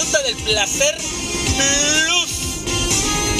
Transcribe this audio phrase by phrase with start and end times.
[0.00, 2.30] Ruta del Placer Plus.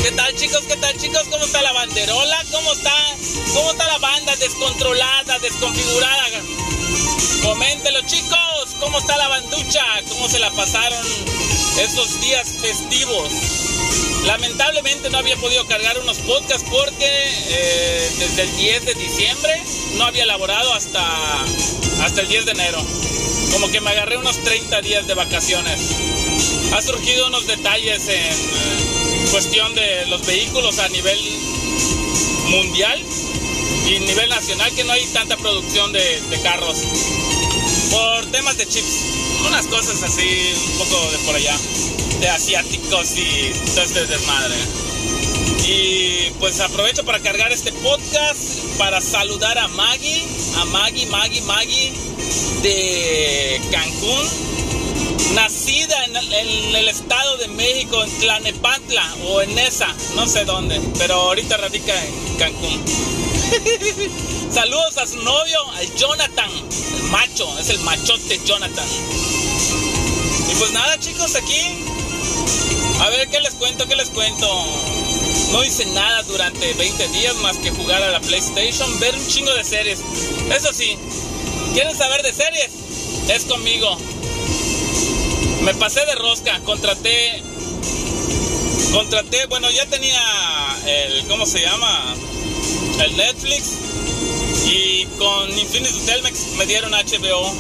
[0.02, 0.60] ¿Qué tal, chicos?
[0.68, 1.22] ¿Qué tal, chicos?
[1.30, 2.36] ¿Cómo está la banderola?
[2.52, 2.92] ¿Cómo está,
[3.54, 6.42] cómo está la banda descontrolada, desconfigurada?
[7.42, 8.76] Coméntelo, chicos.
[8.78, 9.82] ¿Cómo está la banducha?
[10.10, 11.02] ¿Cómo se la pasaron
[11.80, 13.32] esos días festivos?
[14.26, 19.62] Lamentablemente no había podido cargar unos podcasts porque eh, desde el 10 de diciembre
[19.94, 21.02] no había elaborado hasta,
[22.02, 22.84] hasta el 10 de enero.
[23.50, 26.09] Como que me agarré unos 30 días de vacaciones.
[26.72, 31.18] Ha surgido unos detalles en cuestión de los vehículos a nivel
[32.48, 33.00] mundial
[33.86, 36.78] y nivel nacional que no hay tanta producción de, de carros.
[37.90, 39.04] Por temas de chips.
[39.46, 41.56] Unas cosas así, un poco de por allá
[42.20, 44.54] de asiáticos y todo este desmadre.
[45.66, 50.24] Y pues aprovecho para cargar este podcast para saludar a Maggie,
[50.56, 51.92] a Maggie, Maggie, Maggie
[52.62, 54.26] de Cancún,
[55.34, 61.14] nacida en el, estado de México, en Tlanepantla o en esa, no sé dónde, pero
[61.14, 62.84] ahorita radica en Cancún.
[64.52, 66.50] Saludos a su novio, al Jonathan,
[66.96, 68.88] el macho, es el machote Jonathan.
[70.50, 71.84] Y pues nada chicos, aquí
[73.00, 73.88] a ver, ¿qué les cuento?
[73.88, 74.46] ¿Qué les cuento?
[75.52, 79.52] No hice nada durante 20 días más que jugar a la PlayStation, ver un chingo
[79.54, 80.00] de series.
[80.54, 80.98] Eso sí,
[81.72, 82.70] ¿quieren saber de series?
[83.30, 83.96] Es conmigo.
[85.62, 87.42] Me pasé de rosca, contraté.
[88.92, 90.20] Contraté, bueno, ya tenía
[90.86, 91.26] el.
[91.26, 92.14] ¿Cómo se llama?
[93.04, 93.72] El Netflix.
[94.66, 97.52] Y con Infinity Telmex me dieron HBO.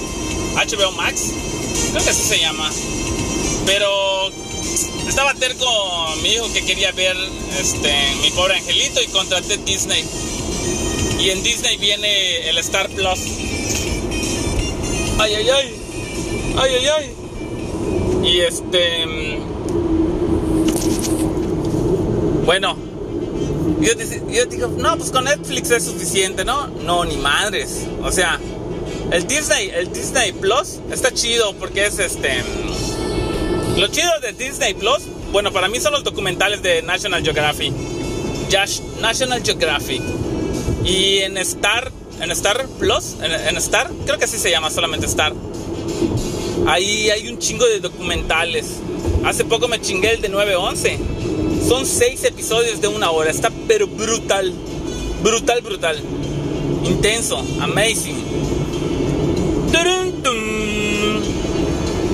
[0.54, 1.26] HBO Max.
[1.92, 2.70] Creo que así se llama.
[3.66, 4.30] Pero
[5.06, 5.66] estaba terco
[6.22, 7.16] mi hijo que quería ver
[7.60, 7.92] este,
[8.22, 10.04] mi pobre angelito y contraté Disney.
[11.18, 13.20] Y en Disney viene el Star Plus.
[15.18, 15.74] Ay, ay, ay.
[16.56, 17.19] Ay, ay, ay.
[18.30, 19.38] Y este...
[22.44, 22.76] Bueno.
[23.80, 23.92] Yo,
[24.30, 26.66] yo digo, no, pues con Netflix es suficiente, ¿no?
[26.68, 27.86] No, ni madres.
[28.02, 28.38] O sea,
[29.10, 32.42] el Disney, el Disney Plus está chido porque es este
[33.80, 34.98] lo chido de Disney Plus,
[35.32, 37.72] bueno, para mí son los documentales de National Geographic.
[39.00, 40.02] National Geographic.
[40.84, 41.90] Y en Star,
[42.20, 45.32] en Star Plus, en, Star, creo que así se llama, solamente Star.
[46.70, 48.76] Ahí hay un chingo de documentales.
[49.24, 50.98] Hace poco me chingué el de 911.
[51.66, 53.28] Son seis episodios de una hora.
[53.28, 54.52] Está pero brutal.
[55.20, 56.00] Brutal, brutal.
[56.84, 57.44] Intenso.
[57.60, 58.30] Amazing.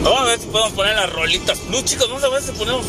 [0.03, 1.61] Vamos a ver si podemos poner las rolitas.
[1.69, 2.87] No, chicos, vamos a ver si ponemos.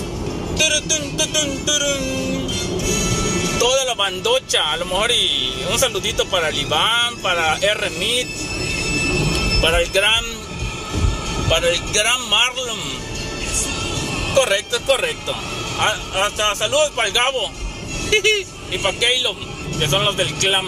[3.59, 7.89] Toda la bandocha, a lo mejor y un saludito para el Iván, para R.
[7.89, 8.27] Mead,
[9.61, 10.23] para el gran,
[11.49, 12.79] para el gran Marlon.
[14.35, 15.33] Correcto, es correcto.
[16.21, 17.51] Hasta saludos para el Gabo
[18.71, 19.35] y para Caleb,
[19.79, 20.65] que son los del clan.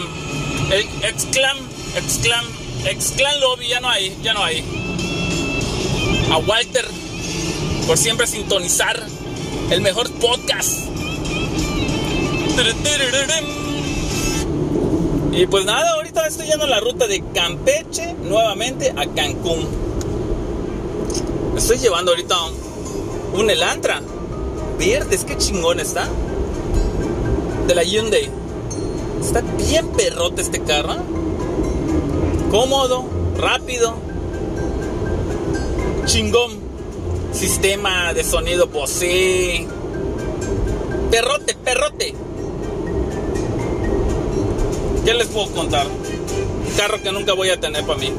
[0.72, 1.58] El ex clan,
[1.96, 2.46] ex clan,
[2.86, 4.64] ex clan lobby, ya no hay, ya no hay
[6.32, 6.86] a Walter
[7.88, 9.04] por siempre sintonizar
[9.72, 10.80] el mejor podcast.
[15.32, 19.89] Y pues nada, ahorita estoy yendo a la ruta de Campeche nuevamente a Cancún.
[21.60, 22.36] Estoy llevando ahorita
[23.34, 24.02] un Elantra.
[24.80, 26.08] Verdes, qué chingón está.
[27.68, 28.30] De la Hyundai.
[29.22, 30.96] Está bien perrote este carro.
[32.50, 33.04] Cómodo,
[33.36, 33.94] rápido,
[36.06, 36.60] chingón.
[37.34, 39.68] Sistema de sonido Bose.
[41.12, 42.16] Perrote, perrote.
[45.04, 45.88] ¿Qué les puedo contar?
[45.88, 48.14] Un carro que nunca voy a tener para mí.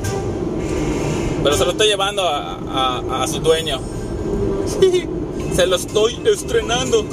[1.43, 3.81] Pero se lo estoy llevando a, a su dueño.
[5.55, 7.05] se lo estoy estrenando.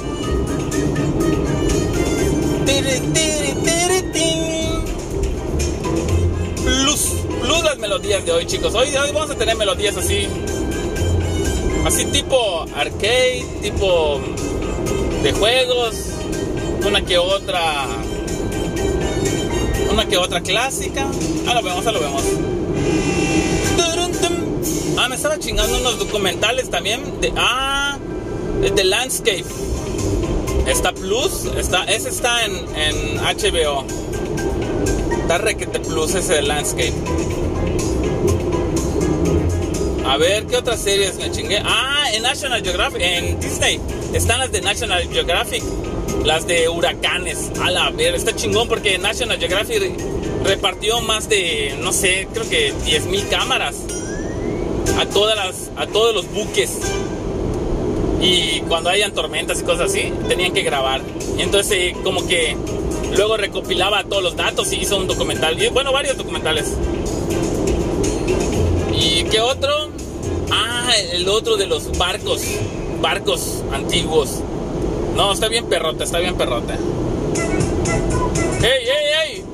[6.64, 8.74] Plus, plus las melodías de hoy, chicos.
[8.74, 10.26] Hoy, hoy vamos a tener melodías así
[11.84, 14.20] Así tipo arcade, tipo
[15.22, 15.94] de juegos,
[16.86, 17.86] una que otra,
[19.90, 21.06] una que otra clásica.
[21.46, 22.22] Ah, lo vemos, ah, lo vemos.
[25.08, 27.96] Me estaba chingando unos documentales también de, ah,
[28.60, 29.44] de Landscape.
[30.66, 33.86] Está Plus, está, ese está en, en HBO.
[35.22, 36.92] Está requete Plus ese de Landscape.
[40.04, 41.62] A ver, ¿qué otras series me chingué?
[41.64, 43.80] Ah, en National Geographic, en Disney.
[44.12, 45.62] Están las de National Geographic.
[46.26, 47.50] Las de huracanes.
[47.62, 49.90] A la ver, está chingón porque National Geographic
[50.44, 53.76] repartió más de, no sé, creo que 10.000 cámaras
[54.98, 56.78] a, todas las, a todos los buques.
[58.20, 61.00] Y cuando hayan tormentas y cosas así, tenían que grabar.
[61.36, 62.56] Y entonces eh, como que
[63.16, 65.56] luego recopilaba todos los datos y hizo un documental.
[65.72, 66.66] Bueno, varios documentales.
[68.92, 69.90] ¿Y qué otro?
[70.50, 72.42] Ah, el otro de los barcos.
[73.00, 74.40] Barcos antiguos.
[75.14, 76.76] No, está bien perrota, está bien perrota.
[78.62, 79.44] ¡Ey, ey, ey!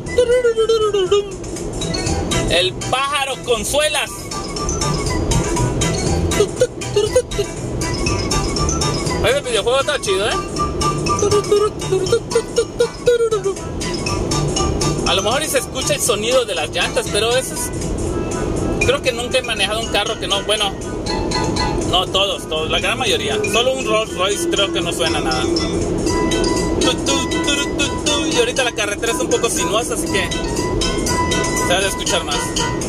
[2.51, 3.35] El pájaro
[6.95, 7.25] consuelas.
[9.25, 10.35] Ese videojuego está chido, ¿eh?
[15.07, 17.71] A lo mejor y se escucha el sonido de las llantas, pero eso es...
[18.87, 20.43] Creo que nunca he manejado un carro que no...
[20.45, 20.73] Bueno,
[21.91, 23.39] no todos, todos, la gran mayoría.
[23.53, 25.45] Solo un Rolls Royce creo que no suena nada.
[28.33, 32.84] Y ahorita la carretera es un poco sinuosa, así que se va a escuchar más.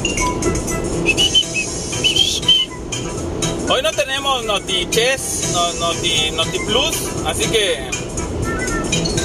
[3.68, 6.96] Hoy no tenemos Noti Chess, no, Noti, Noti Plus,
[7.26, 7.90] así que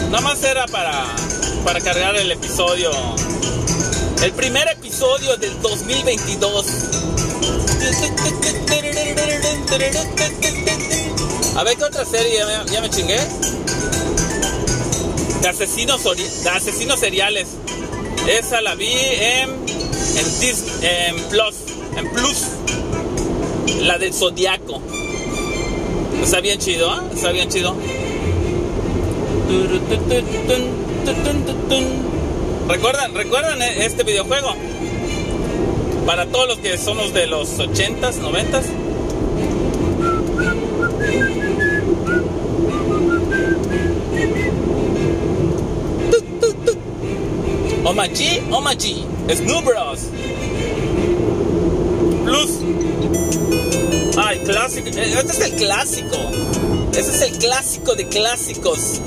[0.09, 1.05] nada más era para,
[1.63, 2.91] para cargar el episodio.
[4.23, 6.67] El primer episodio del 2022.
[11.57, 12.39] A ver qué otra serie
[12.73, 13.21] ya me, chingué.
[15.43, 17.47] De asesinos, de asesinos seriales.
[18.27, 19.51] Esa la vi en,
[20.17, 21.55] en, en Plus.
[21.97, 22.50] En Plus.
[23.81, 24.81] La del Zodiaco.
[26.23, 27.01] Está bien chido, ¿eh?
[27.15, 27.75] Está bien chido.
[32.69, 34.55] ¿Recuerdan, ¿Recuerdan este videojuego?
[36.07, 38.65] Para todos los que somos de los 80s, 90s.
[47.85, 49.05] Omachi, Omachi,
[49.35, 50.20] Snoop Bros.
[54.23, 54.89] Ah, el clásico.
[54.89, 56.17] Eh, este es el clásico.
[56.95, 59.01] Este es el clásico de clásicos.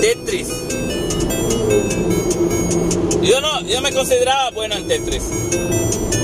[0.00, 0.48] Tetris.
[3.22, 5.22] Yo no, yo me consideraba bueno en Tetris.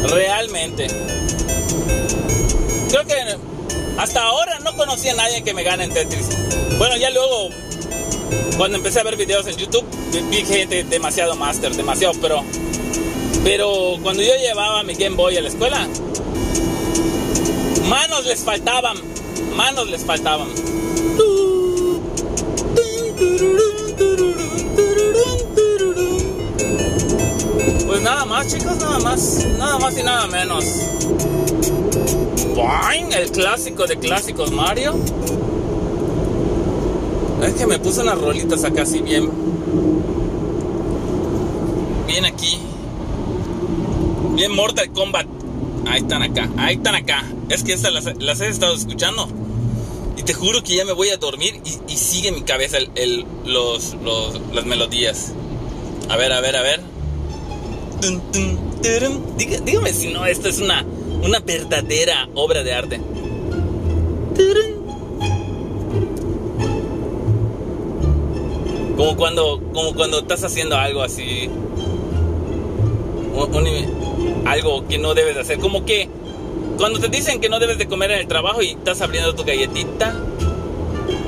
[0.09, 0.89] Realmente.
[2.89, 3.15] Creo que
[3.99, 6.27] hasta ahora no conocía a nadie que me gane en Tetris.
[6.77, 7.51] Bueno, ya luego,
[8.57, 9.85] cuando empecé a ver videos en YouTube,
[10.29, 12.43] vi gente demasiado master, demasiado pero
[13.45, 15.87] pero cuando yo llevaba mi Game Boy a la escuela,
[17.89, 18.97] manos les faltaban,
[19.57, 20.49] manos les faltaban.
[27.87, 30.65] Pues nada más, chicos, nada más, nada más y nada menos.
[33.21, 34.95] El clásico de clásicos Mario.
[37.43, 39.29] Es que me puse unas rolitas acá así bien.
[42.07, 42.70] Bien aquí.
[44.41, 45.27] Bien Mortal Kombat.
[45.87, 47.31] Ahí están acá, ahí están acá.
[47.51, 49.29] Es que estas las, he estado escuchando.
[50.17, 53.27] Y te juro que ya me voy a dormir y, sigue en mi cabeza el,
[53.45, 53.95] los,
[54.55, 55.35] las melodías.
[56.09, 56.81] A ver, a ver, a ver.
[59.67, 60.87] Dígame si no, esto es una,
[61.23, 62.99] una verdadera obra de arte.
[68.97, 71.51] Como cuando, como cuando estás haciendo algo así.
[73.35, 74.10] un,
[74.47, 75.59] algo que no debes de hacer.
[75.59, 76.09] Como que
[76.77, 79.45] cuando te dicen que no debes de comer en el trabajo y estás abriendo tu
[79.45, 80.15] galletita.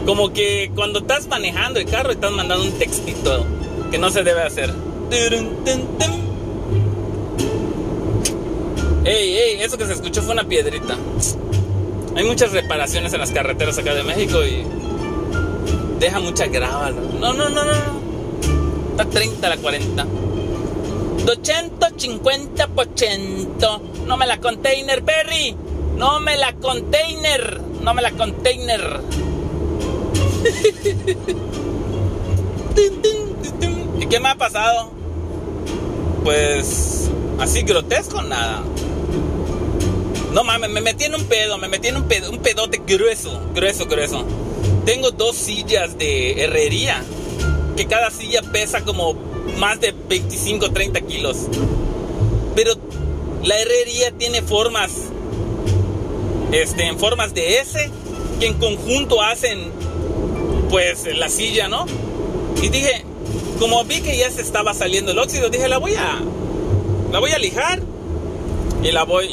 [0.07, 3.45] Como que cuando estás manejando el carro estás mandando un textito
[3.90, 4.73] que no se debe hacer.
[9.04, 10.97] Ey, ey, eso que se escuchó fue una piedrita.
[12.16, 14.64] Hay muchas reparaciones en las carreteras acá de México y
[15.99, 16.90] deja mucha grava.
[16.90, 17.73] No, no, no, no.
[18.92, 20.07] Está 30 a la 40.
[21.97, 23.81] 250%.
[24.07, 25.57] No me la container, Perry.
[25.97, 27.61] No me la container.
[27.83, 29.01] No me la container.
[34.01, 34.93] ¿Y qué me ha pasado?
[36.25, 38.63] Pues así grotesco nada.
[40.33, 43.39] No mames, me metí en un pedo, me metí en un pedo, un pedote grueso,
[43.55, 44.25] grueso, grueso.
[44.87, 47.03] Tengo dos sillas de herrería,
[47.77, 49.15] que cada silla pesa como
[49.59, 51.37] más de 25, 30 kilos.
[52.55, 52.75] Pero
[53.43, 54.93] la herrería tiene formas,
[56.53, 57.91] este, en formas de S,
[58.39, 59.71] que en conjunto hacen,
[60.71, 61.87] pues, la silla, ¿no?
[62.63, 63.05] Y dije,
[63.59, 66.21] como vi que ya se estaba saliendo el óxido, dije, la voy a,
[67.13, 67.83] la voy a lijar.
[68.83, 69.29] Y la voy,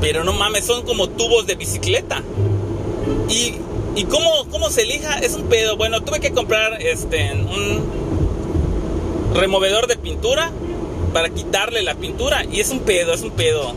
[0.00, 2.22] pero no mames, son como tubos de bicicleta.
[3.28, 3.54] Y,
[3.94, 5.76] y cómo, cómo se lija, es un pedo.
[5.76, 8.05] Bueno, tuve que comprar, este, un
[9.36, 10.50] removedor de pintura
[11.12, 12.44] para quitarle la pintura.
[12.44, 13.74] Y es un pedo, es un pedo.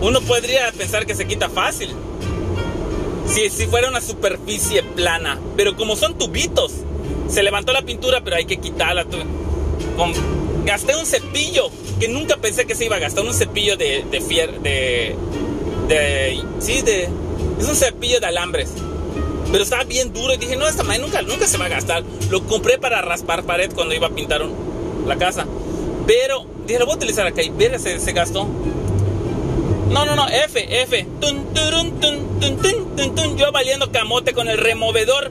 [0.00, 1.90] Uno podría pensar que se quita fácil.
[3.28, 5.38] Si, si fuera una superficie plana.
[5.56, 6.72] Pero como son tubitos,
[7.28, 9.06] se levantó la pintura, pero hay que quitarla.
[10.64, 13.24] Gasté un cepillo que nunca pensé que se iba a gastar.
[13.24, 15.14] Un cepillo de, de fier, de,
[15.88, 16.42] de.
[16.58, 17.08] Sí, de.
[17.58, 18.70] Es un cepillo de alambres.
[19.54, 22.02] Pero estaba bien duro y dije, no, esta madre nunca, nunca se va a gastar.
[22.28, 24.44] Lo compré para raspar pared cuando iba a pintar
[25.06, 25.46] la casa.
[26.08, 28.48] Pero dije, lo voy a utilizar acá y se, se gastó.
[29.90, 31.06] No, no, no, F, F.
[33.36, 35.30] Yo valiendo camote con el removedor.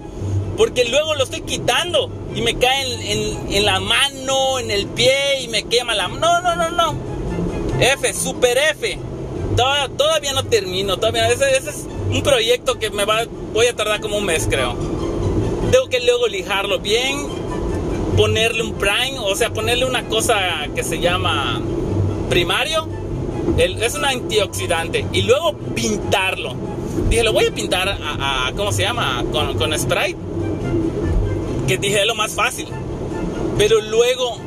[0.55, 3.11] Porque luego lo estoy quitando y me cae
[3.51, 6.07] en, la mano, en el pie y me quema la.
[6.07, 6.95] No, no, no, no.
[7.77, 8.97] F, super F.
[9.57, 10.95] Todavía, no termino.
[10.95, 14.47] Todavía, ese, ese es un proyecto que me va, voy a tardar como un mes,
[14.49, 14.75] creo.
[15.71, 17.17] Tengo que luego lijarlo bien,
[18.15, 20.37] ponerle un prime, o sea, ponerle una cosa
[20.75, 21.61] que se llama
[22.29, 22.87] primario.
[23.57, 25.05] es un antioxidante.
[25.11, 26.55] Y luego pintarlo.
[27.09, 29.23] Dije, lo voy a pintar a, ¿cómo se llama?
[29.31, 30.17] Con, con Sprite.
[31.67, 32.67] Que dije, es lo más fácil.
[33.57, 34.37] Pero luego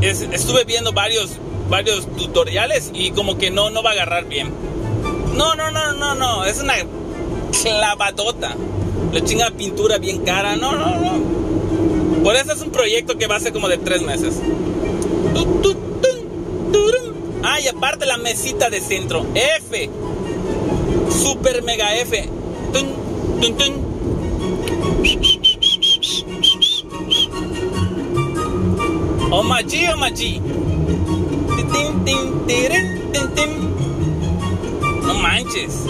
[0.00, 1.32] estuve viendo varios,
[1.68, 4.71] varios tutoriales y como que no, no va a agarrar bien.
[5.36, 6.44] No, no, no, no, no.
[6.44, 6.74] Es una
[7.62, 8.54] clavadota.
[9.12, 10.56] La chinga pintura bien cara.
[10.56, 12.22] No, no, no.
[12.22, 14.40] Por eso es un proyecto que va a ser como de tres meses.
[17.42, 19.26] Ah, y aparte la mesita de centro.
[19.34, 19.90] F.
[21.10, 22.28] Super mega F.
[29.30, 30.40] Oh my G, oh my G.
[35.06, 35.84] No manches.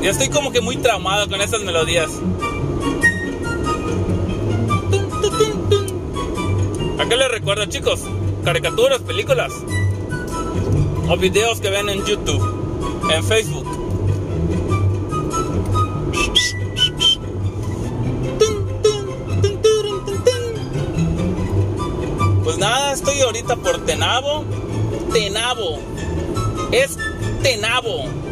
[0.00, 2.10] Ya estoy como que muy traumado con esas melodías.
[6.98, 8.00] ¿A qué les recuerdo, chicos?
[8.44, 9.52] Caricaturas, películas.
[11.08, 12.42] O videos que ven en YouTube,
[13.10, 13.66] en Facebook.
[22.42, 24.44] Pues nada, estoy ahorita por Tenabo.
[25.12, 25.78] Tenabo.
[26.72, 26.98] Es
[27.42, 28.23] Tenabo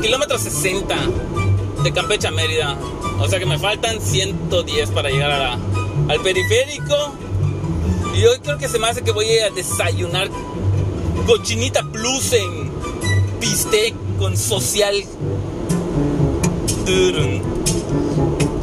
[0.00, 0.94] kilómetro 60
[1.82, 2.76] de Campeche a Mérida.
[3.20, 5.58] O sea que me faltan 110 para llegar a
[6.08, 7.14] al periférico.
[8.14, 10.28] Y hoy creo que se me hace que voy a desayunar
[11.26, 12.70] cochinita plus en
[13.40, 14.94] bistec con social.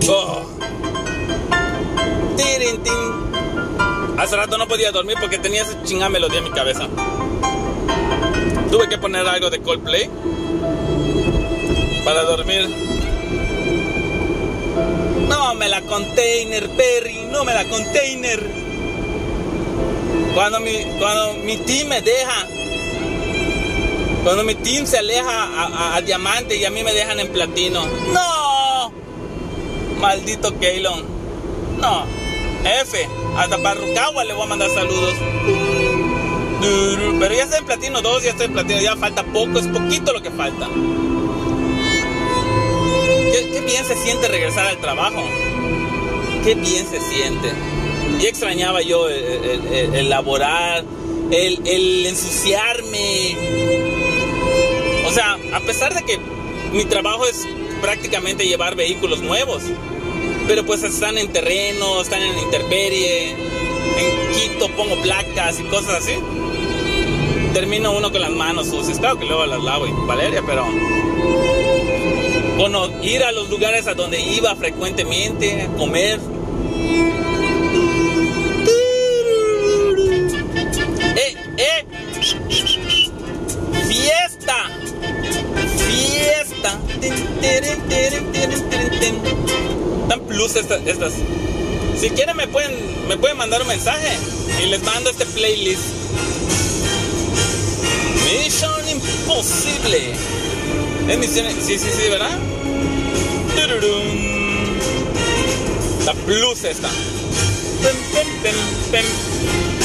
[0.08, 0.42] Oh.
[4.18, 6.88] Hace rato no podía dormir porque tenía esa chingada melodía en mi cabeza.
[8.70, 10.10] Tuve que poner algo de Coldplay
[12.04, 12.70] para dormir.
[15.28, 18.42] No me la container, Perry, no me la container.
[20.34, 22.48] Cuando mi, cuando mi team me deja,
[24.24, 27.86] cuando mi team se aleja a, diamante y a mí me dejan en platino.
[28.14, 28.92] No,
[30.00, 31.06] maldito Keylon.
[31.80, 32.06] No,
[32.64, 35.16] F, hasta Parrucagua le voy a mandar saludos.
[37.20, 40.14] Pero ya estoy en platino 2, ya estoy en platino, ya falta poco, es poquito
[40.14, 40.68] lo que falta.
[43.52, 45.24] Qué, bien se siente regresar al trabajo.
[46.44, 47.52] Qué bien se siente.
[48.20, 50.84] Y extrañaba yo el, laborar,
[51.32, 53.36] el, el ensuciarme.
[55.08, 56.20] O sea, a pesar de que
[56.74, 57.48] mi trabajo es
[57.82, 59.64] prácticamente llevar vehículos nuevos,
[60.48, 66.14] pero pues están en terreno, están en interperie, en Quito pongo placas y cosas así.
[67.54, 70.66] Termino uno con las manos sucias, claro que luego las lavo y Valeria, pero
[72.62, 76.20] bueno, ir a los lugares a donde iba frecuentemente a comer.
[81.16, 81.86] ¡Eh, eh!
[83.88, 84.70] ¡Fiesta!
[85.88, 86.80] ¡Fiesta!
[90.04, 91.14] Están plus estas, estas.
[92.00, 94.16] Si quieren me pueden, me pueden mandar un mensaje
[94.64, 95.82] y les mando este playlist.
[98.24, 100.41] Mission Imposible.
[101.08, 101.48] Es misión.
[101.62, 102.38] Sí, sí, sí, ¿verdad?
[106.06, 106.90] La plus esta.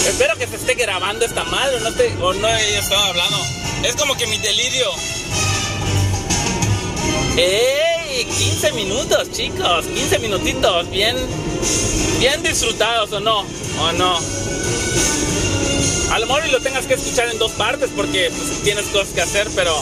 [0.09, 3.37] Espero que se esté grabando esta madre o no, te, o no he estado hablando.
[3.83, 4.91] Es como que mi delirio.
[7.37, 8.25] ¡Ey!
[8.25, 9.85] 15 minutos, chicos.
[9.87, 10.91] 15 minutitos.
[10.91, 11.17] Bien,
[12.19, 13.41] bien disfrutados o no.
[13.81, 14.19] O no.
[16.13, 19.21] A lo mejor lo tengas que escuchar en dos partes porque pues, tienes cosas que
[19.21, 19.75] hacer, pero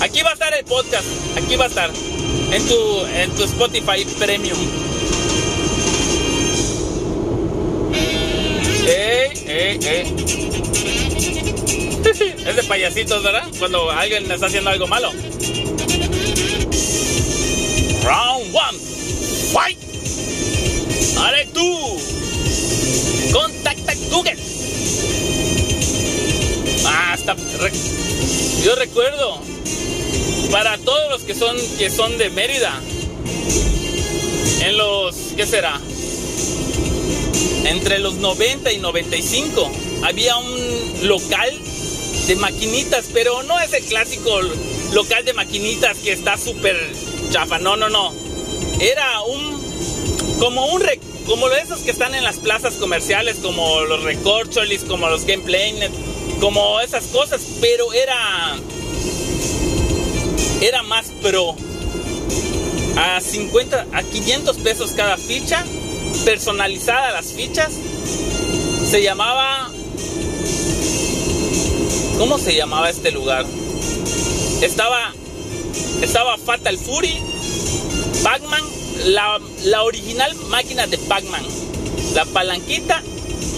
[0.00, 1.06] aquí va a estar el podcast.
[1.36, 1.90] Aquí va a estar
[2.52, 4.58] en tu, en tu Spotify Premium.
[8.86, 10.08] ¿Eh?
[12.46, 13.46] es de payasitos, ¿verdad?
[13.58, 15.10] Cuando alguien está haciendo algo malo.
[18.02, 18.78] Round one.
[19.52, 19.78] Fight.
[21.18, 21.98] ¡Ale tú!
[23.32, 24.36] Contacta Google.
[26.86, 27.36] Hasta
[28.64, 29.40] yo recuerdo
[30.50, 32.72] para todos los que son que son de Mérida
[34.62, 35.80] en los ¿qué será?
[37.64, 39.70] Entre los 90 y 95
[40.02, 41.60] había un local
[42.26, 44.40] de maquinitas, pero no es el clásico
[44.92, 46.76] local de maquinitas que está súper
[47.30, 48.12] chafa, no, no, no.
[48.80, 49.60] Era un
[50.38, 50.82] como un
[51.26, 55.74] como esos que están en las plazas comerciales, como los Recorcholis, como los Gameplay,
[56.40, 58.56] como esas cosas, pero era
[60.60, 61.56] era más pro.
[62.96, 65.64] A 50, a 500 pesos cada ficha,
[66.24, 67.72] personalizada las fichas.
[68.84, 69.70] Se llamaba
[72.20, 73.46] ¿Cómo se llamaba este lugar?
[74.60, 75.14] Estaba
[76.02, 77.18] estaba Fatal Fury,
[78.22, 78.62] Pac-Man,
[79.06, 81.42] la, la original máquina de Pac-Man,
[82.14, 83.02] la palanquita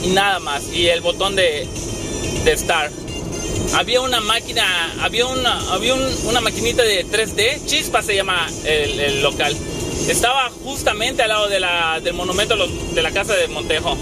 [0.04, 1.66] y nada más, y el botón de,
[2.44, 3.01] de Star.
[3.74, 4.64] Había una máquina,
[5.00, 9.56] había una, había una maquinita de 3D, Chispa se llama el, local.
[10.08, 13.96] Estaba justamente al lado de la, del monumento de la casa de Montejo.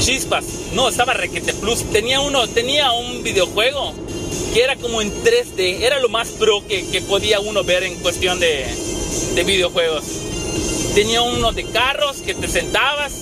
[0.00, 1.84] Chispas, no, estaba Requete Plus.
[1.92, 3.94] Tenía uno, tenía un videojuego
[4.52, 7.94] que era como en 3D, era lo más pro que, que podía uno ver en
[7.96, 8.66] cuestión de,
[9.34, 10.04] de videojuegos.
[10.94, 13.12] Tenía uno de carros que te sentabas.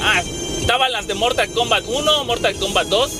[0.00, 0.22] Ah,
[0.60, 3.12] estaban las de Mortal Kombat 1, Mortal Kombat 2.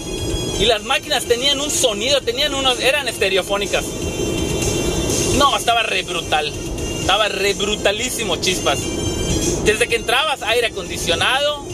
[0.60, 3.84] Y las máquinas tenían un sonido, tenían unos, eran estereofónicas.
[5.36, 6.52] No, estaba re brutal.
[7.00, 8.80] Estaba re brutalísimo, chispas.
[9.64, 11.64] Desde que entrabas, aire acondicionado,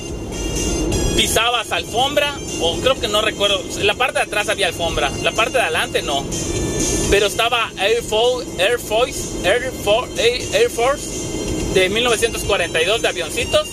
[1.17, 5.59] pisabas alfombra, o creo que no recuerdo, la parte de atrás había alfombra, la parte
[5.59, 6.25] de adelante no.
[7.11, 11.07] Pero estaba Air, Force, Air, Force, Air, Air Force
[11.75, 13.69] de 1942 de avioncitos.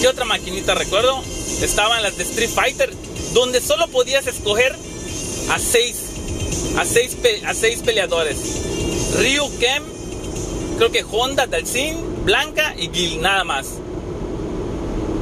[0.00, 1.22] ¿Qué otra maquinita recuerdo?
[1.60, 2.90] Estaban las de Street Fighter,
[3.34, 4.74] donde solo podías escoger
[5.50, 5.96] a seis,
[6.78, 8.38] a seis, a seis peleadores.
[9.18, 9.82] Ryu, Kem,
[10.78, 13.66] creo que Honda, Dalsin, Blanca y Gil, nada más.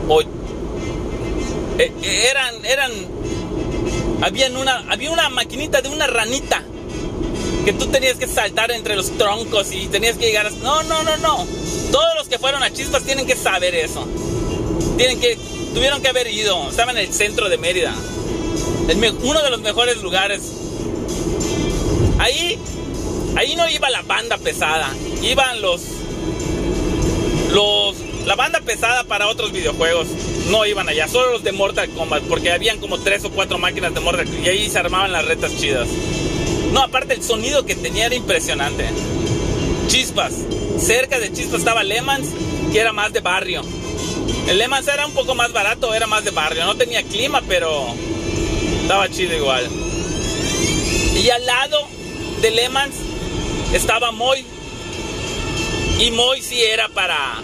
[0.09, 1.93] O eh,
[2.31, 2.93] eran, eran,
[4.23, 6.62] habían una, había una maquinita de una ranita
[7.64, 10.51] que tú tenías que saltar entre los troncos y tenías que llegar a...
[10.51, 11.47] No, no, no, no.
[11.91, 14.07] Todos los que fueron a Chispas tienen que saber eso.
[14.99, 15.39] Tienen que,
[15.73, 16.69] tuvieron que haber ido.
[16.69, 17.95] Estaba en el centro de Mérida.
[19.23, 20.43] uno de los mejores lugares.
[22.19, 22.59] Ahí,
[23.37, 24.93] ahí no iba la banda pesada.
[25.23, 25.83] Iban los,
[27.53, 30.09] los, la banda pesada para otros videojuegos
[30.51, 33.95] no iban allá, solo los de Mortal Kombat, porque habían como tres o cuatro máquinas
[33.95, 35.87] de Mortal Kombat y ahí se armaban las retas chidas.
[36.73, 38.87] No, aparte el sonido que tenía era impresionante.
[39.87, 40.33] Chispas.
[40.79, 42.29] Cerca de Chispas estaba Lemans,
[42.73, 43.63] que era más de barrio.
[44.49, 46.65] El Lemans era un poco más barato, era más de barrio.
[46.65, 47.87] No tenía clima, pero
[48.81, 49.69] estaba chido igual.
[51.23, 51.87] Y al lado
[52.41, 52.95] de Lemans
[53.75, 54.47] estaba Moy.
[55.99, 57.43] Y Moy sí era para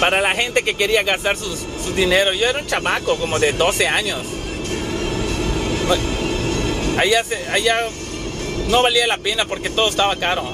[0.00, 1.56] para la gente que quería gastar su,
[1.94, 2.32] dinero.
[2.32, 4.18] Yo era un chamaco como de 12 años.
[6.98, 7.78] Allá, allá
[8.68, 10.44] no valía la pena porque todo estaba caro.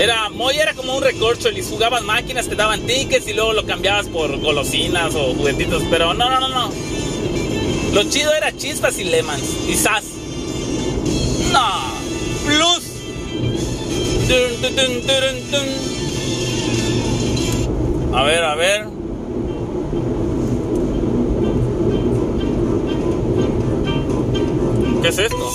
[0.00, 3.66] Era, muy era como un recorcho y jugabas máquinas, te daban tickets y luego lo
[3.66, 5.82] cambiabas por golosinas o juguetitos.
[5.90, 6.72] Pero no, no, no, no.
[7.92, 10.04] Lo chido era chispas y lemons y sas.
[11.52, 11.82] No,
[12.46, 12.80] plus.
[18.14, 18.86] A ver, a ver.
[25.02, 25.50] ¿Qué es esto?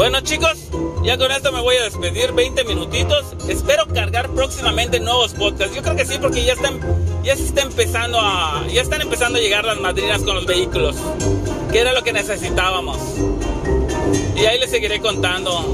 [0.00, 0.56] Bueno chicos,
[1.04, 3.36] ya con esto me voy a despedir 20 minutitos.
[3.50, 5.76] Espero cargar próximamente nuevos podcasts.
[5.76, 6.80] Yo creo que sí, porque ya están,
[7.22, 10.96] ya se empezando a, ya están empezando a llegar las madrinas con los vehículos,
[11.70, 12.96] que era lo que necesitábamos.
[14.36, 15.70] Y ahí les seguiré contando.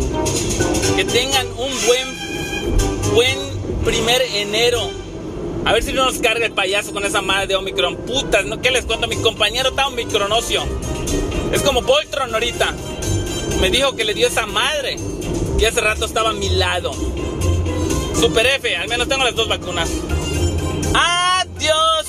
[0.96, 3.38] Que tengan un buen, buen
[3.84, 4.90] primer enero.
[5.64, 7.94] A ver si no nos carga el payaso con esa madre de Omicron.
[7.98, 8.60] Putas, ¿no?
[8.60, 9.06] ¿Qué les cuento?
[9.06, 10.64] Mi compañero está Omicronocio.
[11.52, 12.74] Es como Voltron ahorita.
[13.60, 14.96] Me dijo que le dio esa madre.
[15.58, 16.92] Y hace rato estaba a mi lado.
[18.18, 19.90] Super F, al menos tengo las dos vacunas.
[20.94, 22.06] Adiós.